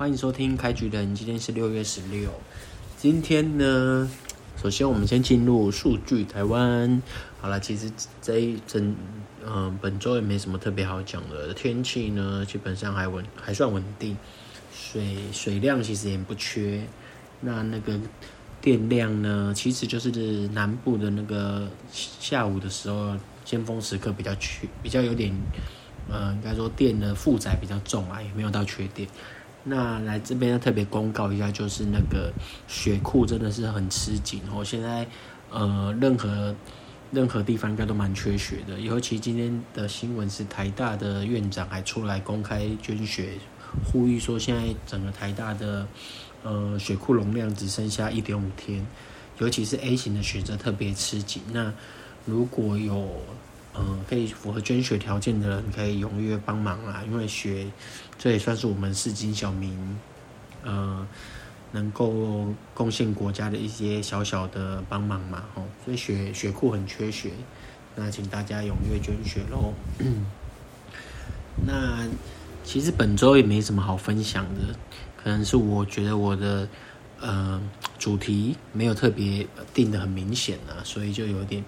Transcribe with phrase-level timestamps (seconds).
[0.00, 2.30] 欢迎收听开局人，今天是六月十六。
[2.96, 4.10] 今天呢，
[4.56, 7.02] 首先我们先进入数据台湾。
[7.38, 8.96] 好了，其实这一整
[9.46, 11.52] 嗯、本周也没什么特别好讲的。
[11.52, 14.16] 天气呢，基本上还稳，还算稳定。
[14.72, 16.82] 水水量其实也不缺。
[17.42, 18.00] 那那个
[18.62, 23.14] 电量呢，其实就是南部的那个下午的时候，
[23.44, 25.30] 尖峰时刻比较缺，比较有点，
[26.08, 29.06] 呃，应该说电的负载比较重啊，也没有到缺电。
[29.62, 32.32] 那来这边要特别公告一下，就是那个
[32.66, 34.64] 血库真的是很吃紧哦。
[34.64, 35.06] 现在
[35.50, 36.54] 呃，任何
[37.10, 38.80] 任何地方应该都蛮缺血的。
[38.80, 43.34] 尤其今天的新闻是台大的院长还出来公开捐血，
[43.84, 45.86] 呼吁说现在整个台大的
[46.42, 48.86] 呃血库容量只剩下一点五天，
[49.38, 51.42] 尤其是 A 型的血则特别吃紧。
[51.52, 51.72] 那
[52.24, 53.20] 如果有
[53.72, 57.04] 呃，可以符合捐血条件的人，可以踊跃帮忙啦。
[57.06, 57.68] 因为血，
[58.18, 59.96] 这也算是我们市井小民，
[60.64, 61.06] 呃，
[61.70, 65.44] 能够贡献国家的一些小小的帮忙嘛。
[65.54, 67.30] 吼，所以血血库很缺血，
[67.94, 69.72] 那请大家踊跃捐血喽。
[71.64, 72.08] 那
[72.64, 74.74] 其实本周也没什么好分享的，
[75.22, 76.68] 可能是我觉得我的
[77.20, 77.62] 呃
[78.00, 81.64] 主题没有特别定得很明显啊，所以就有点。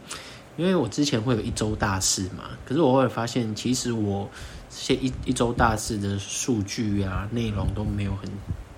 [0.57, 4.29] 因为我之前会有一周大事嘛，可是我后来发现，其实我
[4.69, 8.31] 这些一一周大事的数据啊、内容都没有很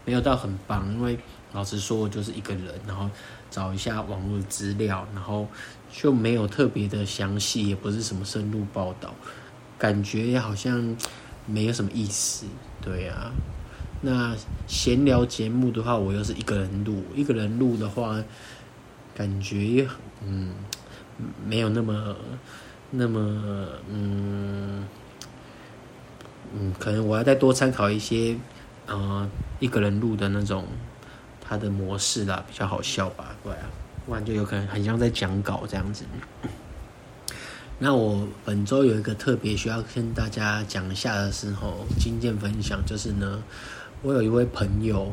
[0.05, 0.87] 没有到很棒。
[0.93, 1.19] 因为
[1.53, 3.11] 老实说，我就是一个人，然后
[3.51, 5.49] 找一下网络资料，然后
[5.93, 9.13] 就没有特别的详细，也不是什么深入报道，
[9.77, 10.97] 感觉好像
[11.45, 12.47] 没有什么意思。
[12.81, 13.33] 对啊，
[14.01, 14.37] 那
[14.69, 18.23] 闲聊节目的话，我又是一个人录，一个人录的话，
[19.13, 19.89] 感觉
[20.25, 20.55] 嗯。
[21.47, 22.17] 没有那么，
[22.91, 23.21] 那么，
[23.89, 24.87] 嗯，
[26.55, 28.37] 嗯，可能我要再多参考一些，
[28.87, 29.29] 呃，
[29.61, 30.67] 一个人录的那种
[31.41, 33.71] 他的模式啦，比较好笑吧，对啊，
[34.07, 36.05] 不然就有可能很像在讲稿这样子。
[37.79, 43.43] 那我本周有一个特别需要跟大家讲一下的时候，经验分享就是呢，
[44.03, 45.13] 我有一位朋友。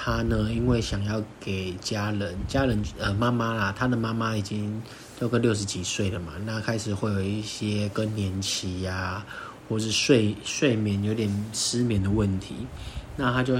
[0.00, 4.80] 他呢，因为想要给家人，家人呃妈妈啦，他的妈妈已经
[5.18, 9.26] 都个六十几岁了嘛，那开始会有一些更年期呀、
[9.68, 12.54] 或是睡睡眠有点失眠的问题，
[13.16, 13.56] 那他就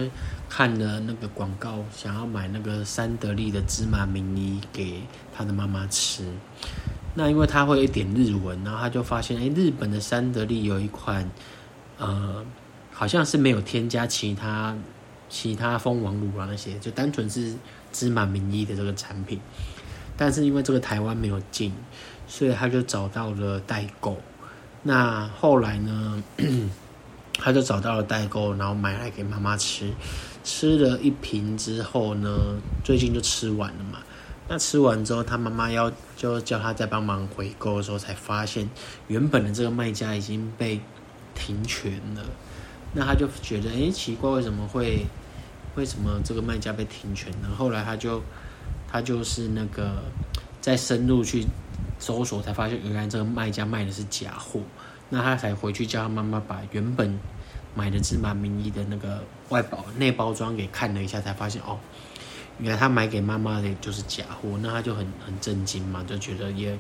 [0.48, 5.02] 看了那个广告，想要买那个三得利的芝麻名医给
[5.36, 6.22] 他的妈妈吃。
[7.14, 11.28] 那因为他会一点日文，然后他就发现，哎，日本的三得利有一款，
[11.98, 12.46] 呃，
[12.92, 14.76] 好像是没有添加其他。
[15.28, 17.54] 其他蜂王乳啊那些，就单纯是
[17.92, 19.40] 芝麻名义的这个产品，
[20.16, 21.72] 但是因为这个台湾没有进，
[22.26, 24.16] 所以他就找到了代购。
[24.82, 26.22] 那后来呢，
[27.38, 29.92] 他就找到了代购，然后买来给妈妈吃。
[30.44, 33.98] 吃了一瓶之后呢，最近就吃完了嘛。
[34.48, 38.70] 那吃完之后，他妈妈要就叫他再帮忙回购的时候，才发现
[39.08, 40.80] 原本的这个卖家已经被
[41.34, 42.22] 停权了。
[42.94, 45.06] 那他就觉得，哎、奇怪，为什么会，
[45.76, 47.48] 为什么这个卖家被停权呢？
[47.56, 48.22] 后来他就，
[48.90, 50.02] 他就是那个，
[50.60, 51.44] 再深入去
[51.98, 54.60] 搜索，才发现原来这个卖家卖的是假货。
[55.10, 57.18] 那他才回去叫他妈妈把原本
[57.74, 61.78] 买的芝麻名医的那个外包内包装给看了一下，才发现哦，
[62.58, 64.58] 原来他买给妈妈的就是假货。
[64.62, 66.78] 那他就很很震惊嘛，就觉得也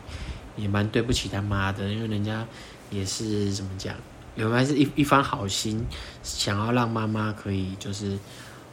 [0.56, 2.46] 也蛮对不起他妈的，因为人家
[2.90, 3.94] 也是怎么讲。
[4.38, 5.84] 原来是一一番好心，
[6.22, 8.16] 想要让妈妈可以就是，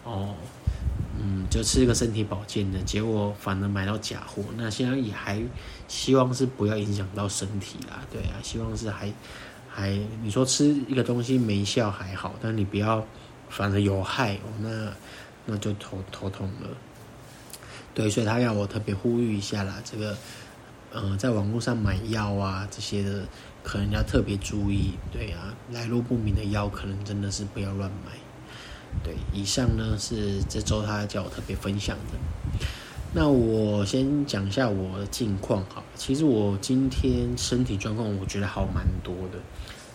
[0.04, 0.36] 哦，
[1.20, 4.44] 嗯，就吃一个身体保健的，结果反而买到假货。
[4.56, 5.42] 那现在也还
[5.88, 9.12] 希望是不要影响到身体啦，对啊，希望是还
[9.68, 13.04] 还你说吃一个东西没效还好，但你不要
[13.50, 14.94] 反而有害，哦，那
[15.48, 16.70] 那就头头痛了。
[17.96, 20.16] 对，所以他要我特别呼吁一下啦，这个。
[20.92, 23.28] 呃，在网络上买药啊，这些的
[23.66, 24.92] 可能要特别注意。
[25.12, 28.12] 对啊，来路不明的药，可能真的是不要乱买。
[29.04, 32.68] 对，以上呢是这周他叫我特别分享的。
[33.14, 35.84] 那我先讲一下我的近况哈。
[35.96, 39.40] 其实我今天身体状况我觉得好蛮多的，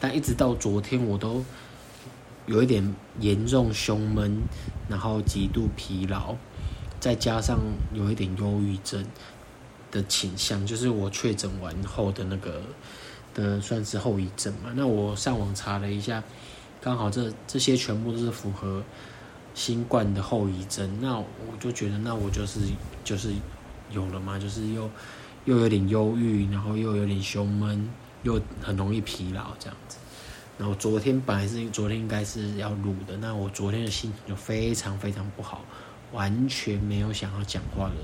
[0.01, 1.45] 但一直到昨天我都
[2.47, 4.43] 有一点严重胸闷，
[4.89, 6.35] 然后极度疲劳，
[6.99, 7.59] 再加上
[7.95, 9.05] 有一点忧郁症。
[9.93, 12.63] 的倾向就是我确诊完后的那个
[13.41, 14.71] 的算是后遗症嘛。
[14.75, 16.23] 那我上网查了一下，
[16.81, 18.83] 刚好这这些全部都是符合
[19.55, 20.99] 新冠的后遗症。
[21.01, 21.27] 那我
[21.59, 22.61] 就觉得，那我就是
[23.03, 23.33] 就是
[23.91, 24.89] 有了嘛，就是又
[25.47, 27.89] 又有点忧郁，然后又有点胸闷，
[28.23, 29.97] 又很容易疲劳这样子。
[30.59, 35.65] 然后昨天本来是昨天应该是要录的，那我昨天的心情就非常非常不好，
[36.13, 37.95] 完全没有想要讲话的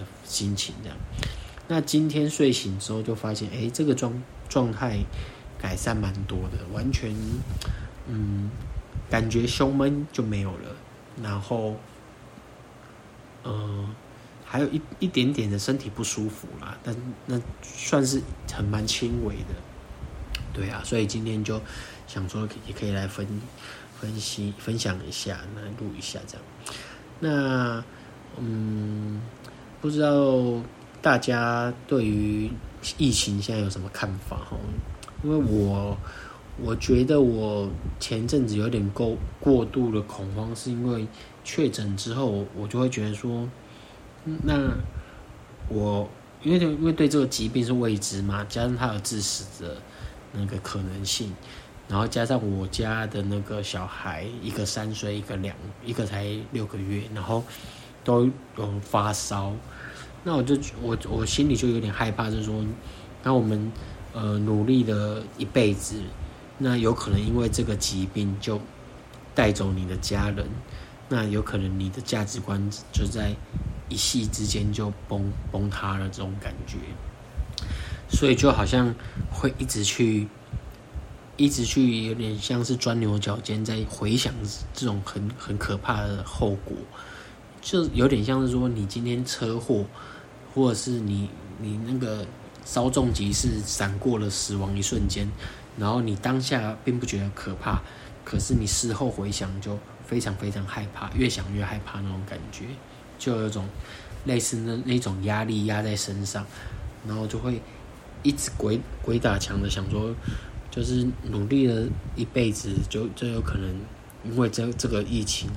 [0.00, 0.96] 的心情这样。
[1.68, 4.98] 那今天睡醒之后就发现，哎，这个状状态
[5.58, 7.14] 改善蛮多的，完全
[8.08, 8.50] 嗯，
[9.10, 10.76] 感觉胸闷就没有了，
[11.22, 11.76] 然后
[13.44, 13.94] 嗯、
[14.44, 16.94] 还有一一点点的身体不舒服啦，但
[17.26, 18.20] 那算是
[18.52, 19.54] 很蛮轻微的，
[20.52, 21.60] 对啊，所以今天就。
[22.08, 23.26] 想说也可以来分
[24.00, 26.44] 分析分享一下，来录一下这样。
[27.18, 27.84] 那
[28.38, 29.20] 嗯，
[29.80, 30.08] 不知道
[31.06, 32.50] 大家对于
[32.98, 34.56] 疫情现在有什么看法哈？
[35.22, 35.96] 因为我
[36.60, 37.70] 我觉得我
[38.00, 41.06] 前阵子有点过过度的恐慌，是因为
[41.44, 43.48] 确诊之后，我就会觉得说，
[44.42, 44.68] 那
[45.68, 46.08] 我
[46.42, 49.76] 因为因为对这个疾病是未知嘛，加上它有致死的
[50.32, 51.32] 那个可能性。
[51.88, 55.54] 然后加上我家的那个小孩，一个三岁，一个两，
[55.84, 57.44] 一个才六个月，然后
[58.02, 59.52] 都有发烧，
[60.26, 62.52] 那我就我我心里就有点害怕，就是说，
[63.22, 63.70] 那我们
[64.12, 66.02] 呃努力了一辈子，
[66.58, 68.60] 那有可能因为这个疾病就
[69.36, 70.44] 带走你的家人，
[71.08, 72.60] 那有可能你的价值观
[72.92, 73.36] 就在
[73.88, 76.76] 一夕之间就崩崩塌了，这种感觉，
[78.10, 78.92] 所以就好像
[79.30, 80.26] 会一直去。
[81.38, 84.32] 一直去有点像是钻牛角尖，在回想
[84.72, 86.74] 这种很很可怕的后果，
[87.60, 89.84] 就有点像是说你今天车祸，
[90.56, 91.28] 或者是你
[91.60, 92.26] 你那个
[92.64, 95.28] 稍纵即逝，闪过了死亡一瞬间，
[95.78, 97.82] 然后你当下并不觉得可怕，
[98.24, 102.64] 可是你事后回想就非常非常害怕，越想越害怕那种感觉，
[103.18, 103.68] 就有一种
[104.24, 106.46] 类似那那种压力压在身上，
[107.06, 107.60] 然后就会
[108.22, 110.14] 一直鬼鬼打墙的想说。
[110.68, 111.86] 就是努力了
[112.16, 113.74] 一辈子，就就有可能
[114.26, 115.48] 因为这这个疫情，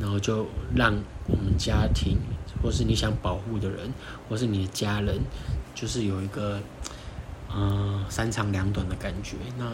[0.00, 0.96] 然后就让
[1.26, 2.16] 我们家庭，
[2.62, 3.92] 或是你想保护的人，
[4.28, 5.18] 或是你的家人，
[5.74, 6.60] 就是有一个
[7.54, 9.36] 嗯、呃、三长两短的感觉。
[9.58, 9.64] 那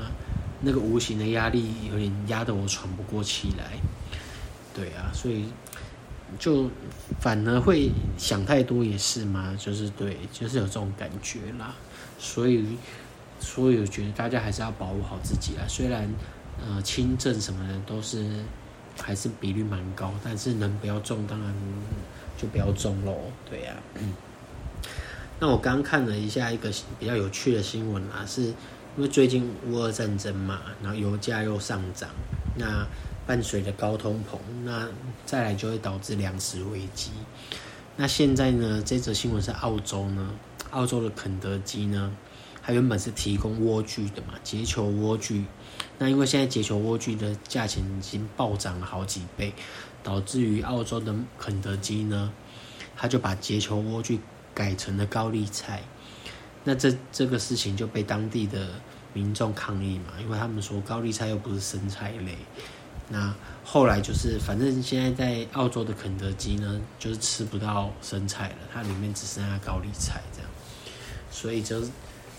[0.60, 3.78] 那个无形的压力有点压得我喘不过气来。
[4.74, 5.46] 对啊，所以
[6.38, 6.70] 就
[7.20, 11.74] 反而会想太多也是嘛，就是对，就是有这种感觉啦。
[12.18, 12.76] 所以。
[13.40, 15.66] 所以我觉得大家还是要保护好自己啊。
[15.68, 16.08] 虽然，
[16.64, 18.42] 呃，轻症什么的都是
[18.98, 21.54] 还是比率蛮高，但是能不要中当然
[22.36, 23.16] 就不要中喽。
[23.48, 24.14] 对呀、嗯。
[25.40, 28.54] 那我刚看了一下一个比较有趣的新闻啊，是因
[28.98, 32.08] 为最近乌俄战争嘛，然后油价又上涨，
[32.56, 32.86] 那
[33.26, 34.88] 伴随着高通膨，那
[35.26, 37.10] 再来就会导致粮食危机。
[37.96, 40.30] 那现在呢，这则新闻是澳洲呢，
[40.70, 42.12] 澳洲的肯德基呢。
[42.66, 45.44] 它原本是提供莴苣的嘛，节球莴苣。
[45.98, 49.52] 那因为现在节球莴苣的价钱已经暴涨了好几倍，
[50.02, 52.32] 导致于澳洲的肯德基呢，
[52.96, 54.18] 他就把节球莴苣
[54.54, 55.82] 改成了高丽菜。
[56.64, 58.70] 那这这个事情就被当地的
[59.12, 62.34] 民众抗议嘛，因为他们说高丽菜又不是生菜类。
[63.10, 70.50] 那后来就是，反正现在在澳洲的肯德基呢，就是吃不到生菜了，它里面只剩下高丽菜这样，
[71.30, 71.82] 所以就。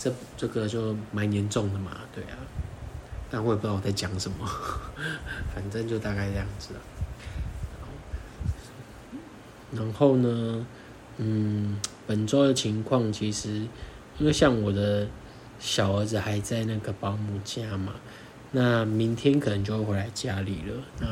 [0.06, 2.38] 这这个就蛮严重的嘛，对啊，
[3.28, 4.48] 但我也不知道我在讲什么，
[5.52, 6.68] 反正就大概这样子。
[9.72, 10.64] 然后呢，
[11.16, 13.66] 嗯，本周的情况其实，
[14.18, 15.08] 因为像我的
[15.58, 17.94] 小儿子还在那个保姆家嘛，
[18.52, 20.84] 那明天可能就会回来家里了。
[21.00, 21.08] 那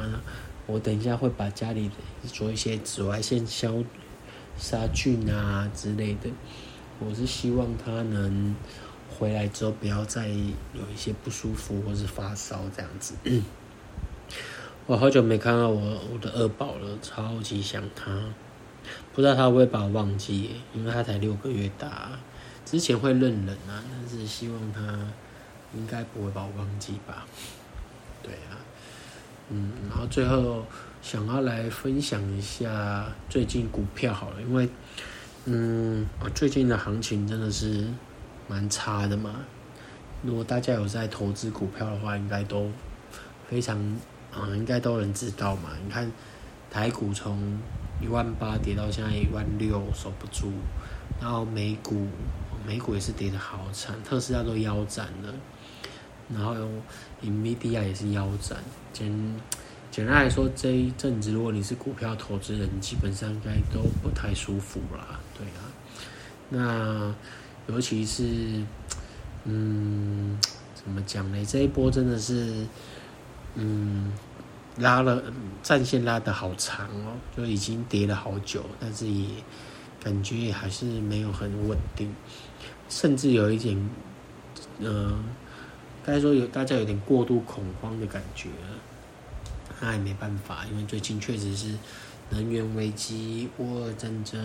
[0.67, 1.91] 我等一下会把家里
[2.29, 3.75] 做一些紫外线消
[4.57, 6.31] 杀菌啊之类的。
[7.01, 8.55] 我是希望他能
[9.09, 13.15] 回来之后不要再有一些不舒服或是发烧这样子。
[14.87, 18.23] 我好久没看到我我的二宝了，超级想他。
[19.15, 22.11] 不知道他会不会把我忘记，因为他才六个月大。
[22.65, 24.81] 之前会认人啊，但是希望他
[25.75, 27.27] 应该不会把我忘记吧。
[28.23, 28.61] 对啊，
[29.51, 30.65] 嗯，然后最后
[31.01, 34.69] 想要来分享一下最近股票好了，因为。
[35.47, 37.87] 嗯，最近的行情真的是
[38.49, 39.35] 蛮差的嘛。
[40.23, 42.71] 如果大家有在投资股票的话，应该都
[43.49, 43.79] 非常，
[44.35, 45.71] 嗯，应该都能知道嘛。
[45.85, 46.11] 你看
[46.71, 47.59] 台股从
[48.01, 50.51] 一万八跌到现在一万六，守不住。
[51.21, 52.07] 然后美股，
[52.67, 55.35] 美股也是跌得好惨，特斯拉都腰斩了。
[56.33, 56.55] 然后
[57.23, 58.59] NVIDIA 也是腰斩。
[58.93, 59.37] 简
[59.91, 65.21] 简单来说，这一阵子如果你是股票投资人，基本上应该都不太舒服啦。
[65.37, 65.69] 对啊，
[66.49, 67.15] 那
[67.67, 68.63] 尤其是，
[69.45, 70.39] 嗯，
[70.75, 71.45] 怎么讲呢？
[71.47, 72.67] 这一波真的是，
[73.55, 74.13] 嗯，
[74.77, 75.23] 拉了
[75.63, 79.29] 战线拉得好长哦，就已经跌了好久，但是也
[80.03, 82.15] 感觉也还是没有很稳定，
[82.89, 83.91] 甚至有一点，
[84.81, 85.25] 嗯、
[86.05, 88.77] 该说有大家有点过度恐慌的感觉了。
[89.81, 91.75] 那也没办法，因为最近确实是
[92.31, 94.41] 能源危机、乌俄战争，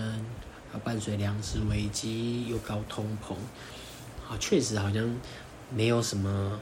[0.72, 3.34] 啊伴随粮食危机，又高通膨，
[4.28, 5.16] 啊，确实好像
[5.74, 6.60] 没有什么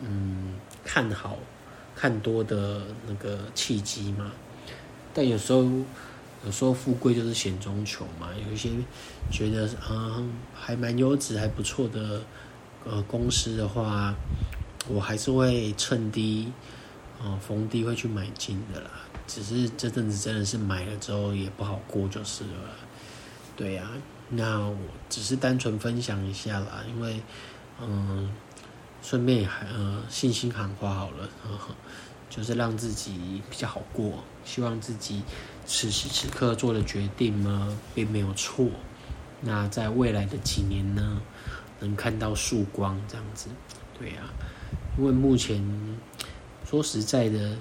[0.00, 1.38] 嗯看好、
[1.94, 4.30] 看多的那个契机嘛。
[5.14, 5.62] 但有时候，
[6.44, 8.28] 有时候富贵就是险中求嘛。
[8.46, 8.70] 有一些
[9.30, 12.22] 觉得嗯还蛮优质、还不错的
[12.84, 14.14] 呃公司的话，
[14.88, 16.52] 我还是会趁低。
[17.24, 18.90] 哦，逢低会去买进的啦，
[19.28, 22.50] 只是这阵子真的是买了之后也不好过就是了。
[23.56, 23.90] 对呀、啊，
[24.30, 24.76] 那我
[25.08, 27.20] 只是单纯分享一下啦，因为
[27.80, 28.30] 嗯，
[29.02, 31.74] 顺便也还呃信心喊话好了呵呵，
[32.30, 34.22] 就是让自己比较好过。
[34.44, 35.22] 希望自己
[35.66, 38.66] 此时此刻做的决定呢，并没有错。
[39.40, 41.20] 那在未来的几年呢，
[41.80, 43.48] 能看到曙光这样子。
[43.98, 44.30] 对呀、啊，
[44.98, 45.62] 因为目前。
[46.64, 47.54] 说实在的，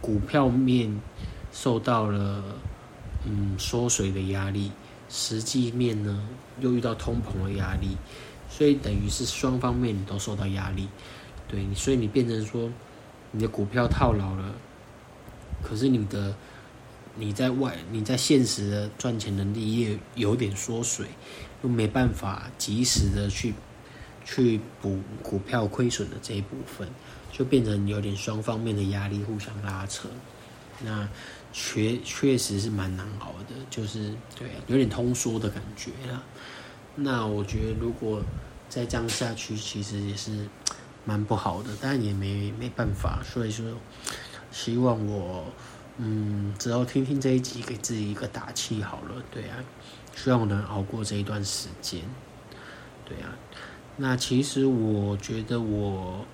[0.00, 1.00] 股票面
[1.50, 2.44] 受到了
[3.26, 4.70] 嗯缩水的压力，
[5.10, 6.26] 实际面呢
[6.60, 7.96] 又遇到通膨的压力，
[8.48, 10.88] 所以等于是双方面你都受到压力。
[11.48, 12.70] 对，所以你变成说
[13.32, 14.54] 你的股票套牢了，
[15.62, 16.34] 可是你的
[17.16, 21.06] 你在外你在现实的赚钱能力也有点缩水，
[21.62, 23.52] 又没办法及时的去
[24.24, 26.88] 去补股票亏损的这一部分。
[27.32, 30.08] 就变成有点双方面的压力互相拉扯，
[30.84, 31.08] 那
[31.52, 36.22] 确确实是蛮难熬的，就是对，有点通缩的感觉啦。
[36.94, 38.22] 那我觉得如果
[38.68, 40.48] 再这样下去，其实也是
[41.04, 43.20] 蛮不好的，但也没没办法。
[43.24, 43.64] 所以说，
[44.50, 45.44] 希望我
[45.98, 49.22] 嗯只要听听这一集，给自己一个打气好了。
[49.30, 49.56] 对啊，
[50.14, 52.02] 希望我能熬过这一段时间。
[53.04, 53.36] 对啊，
[53.96, 56.24] 那其实我觉得我。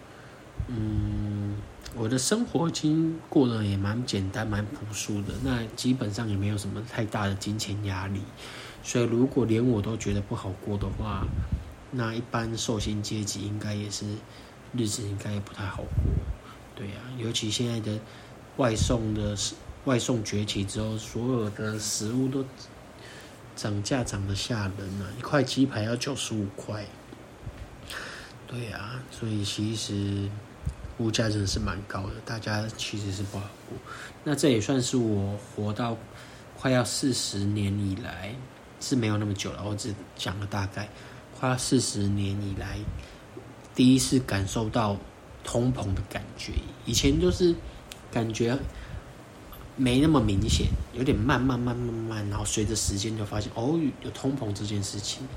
[0.68, 1.54] 嗯，
[1.98, 8.20] 我的生活已经过得也蛮简单、蛮朴素的，那基本上也没有什么太大的金钱压力。
[8.82, 11.26] 所以，如果连我都觉得不好过的话，
[11.92, 14.04] 那一般受薪阶级应该也是
[14.74, 15.88] 日子应该也不太好过。
[16.74, 17.98] 对呀、啊，尤其现在的
[18.58, 19.34] 外送的
[19.86, 22.44] 外送崛起之后，所有的食物都
[23.56, 26.84] 涨价涨得吓人了，一块鸡排要九十五块。
[28.46, 30.28] 对呀、啊，所以其实。
[30.98, 33.76] 物价真的是蛮高的，大家其实是不好过。
[34.24, 35.94] 那这也算是我活到
[36.58, 38.34] 快要四十年以来
[38.80, 40.88] 是没有那么久了，我只讲了大概
[41.38, 42.78] 快要四十年以来
[43.74, 44.96] 第一次感受到
[45.44, 46.52] 通膨的感觉。
[46.86, 47.54] 以前就是
[48.10, 48.58] 感觉
[49.76, 55.28] 没那么明显，有点慢慢慢慢慢，然后随着时间就发现哦，有通膨这件事情。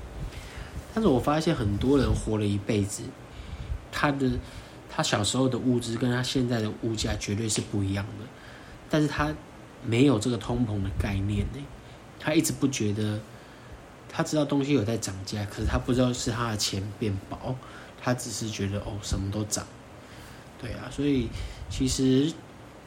[0.94, 3.02] 但是我发现很多人活了一辈子，
[3.92, 4.30] 他的。
[4.90, 8.26] 他小时候的物资跟他现在的物价绝对是不一样的，
[8.90, 9.32] 但是他
[9.84, 11.60] 没有这个通膨的概念呢。
[12.18, 13.18] 他一直不觉得，
[14.06, 17.56] 他知道东西有在涨价，可是他不知道是他的钱变薄，
[18.02, 19.64] 他只是觉得哦，什么都涨。
[20.60, 21.28] 对啊，所以
[21.70, 22.30] 其实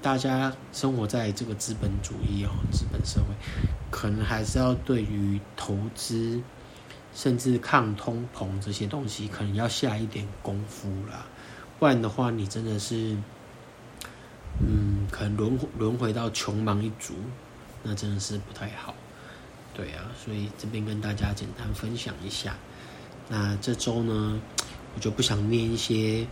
[0.03, 3.33] 大家生活在这个资本主义哦，资本社会，
[3.89, 6.39] 可能还是要对于投资，
[7.15, 11.25] 甚至抗通膨这些东西，可能要下一点功夫啦。
[11.83, 13.13] 不然的话，你真的是，
[14.61, 17.13] 嗯，可能轮轮回到穷忙一族，
[17.83, 18.95] 那真的是不太好。
[19.73, 22.55] 对啊，所以这边跟大家简单分享一下。
[23.27, 24.39] 那这周呢，
[24.95, 26.25] 我就不想念一些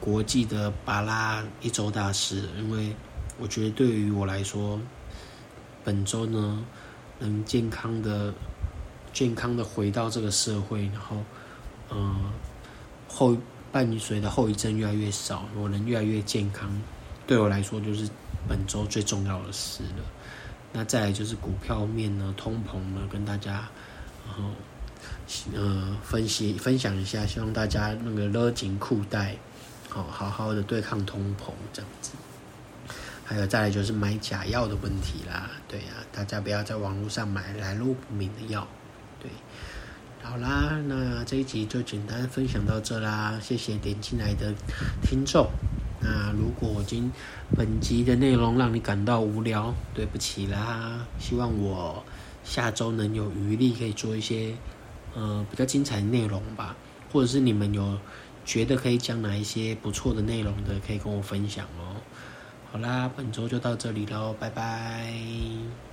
[0.00, 2.96] 国际的巴拉一周大师，因为
[3.38, 4.80] 我觉得对于我来说，
[5.84, 6.64] 本周呢，
[7.18, 8.32] 能健康的、
[9.12, 11.16] 健康的回到这个社会，然后，
[11.90, 12.32] 嗯、呃，
[13.08, 13.36] 后。
[13.76, 16.66] 伴随的后遗症越来越少，我能越来越健康，
[17.26, 18.08] 对我来说就是
[18.48, 20.04] 本周最重要的事了。
[20.72, 23.68] 那再来就是股票面呢，通膨呢，跟大家
[24.26, 24.44] 然后
[25.54, 29.36] 呃分析分享一下，希望大家那个勒紧裤带，
[29.90, 32.12] 好好好的对抗通膨这样子。
[33.26, 38.66] 还有再来就是买假药的问题啦，对呀、大家不要在网络上买来路不明的药，
[39.20, 39.30] 对。
[40.28, 44.52] 好啦，那这一集就简单分享到这啦，谢谢点进来的
[45.00, 45.48] 听众。
[46.00, 47.12] 那如果今
[47.56, 52.04] 本集的内容让你感到无聊，对不起啦，希望我
[52.42, 54.52] 下周能有余力可以做一些
[55.14, 56.74] 呃比较精彩的内容吧，
[57.12, 57.96] 或者是你们有
[58.44, 62.02] 觉得可以讲哪一些不错的内容的，可以跟我分享哦。
[62.72, 65.85] 好啦，本周就到这里喽，拜拜。